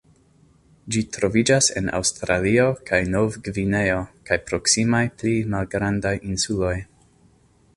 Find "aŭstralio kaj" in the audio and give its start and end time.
1.97-3.01